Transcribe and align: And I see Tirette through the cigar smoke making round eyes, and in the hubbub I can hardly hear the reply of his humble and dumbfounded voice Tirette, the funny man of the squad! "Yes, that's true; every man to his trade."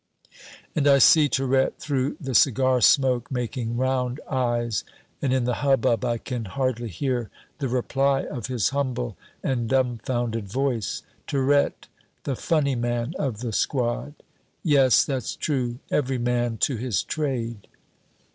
And 0.75 0.87
I 0.87 0.97
see 0.97 1.29
Tirette 1.29 1.77
through 1.77 2.17
the 2.19 2.33
cigar 2.33 2.81
smoke 2.81 3.31
making 3.31 3.77
round 3.77 4.19
eyes, 4.27 4.83
and 5.21 5.31
in 5.31 5.43
the 5.43 5.61
hubbub 5.61 6.03
I 6.03 6.17
can 6.17 6.45
hardly 6.45 6.89
hear 6.89 7.29
the 7.59 7.67
reply 7.67 8.21
of 8.23 8.47
his 8.47 8.69
humble 8.69 9.15
and 9.43 9.69
dumbfounded 9.69 10.47
voice 10.51 11.03
Tirette, 11.27 11.87
the 12.23 12.35
funny 12.35 12.73
man 12.73 13.13
of 13.19 13.41
the 13.41 13.53
squad! 13.53 14.15
"Yes, 14.63 15.05
that's 15.05 15.35
true; 15.35 15.77
every 15.91 16.17
man 16.17 16.57
to 16.61 16.77
his 16.77 17.03
trade." 17.03 17.67